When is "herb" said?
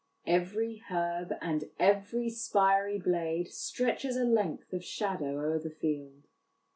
0.89-1.33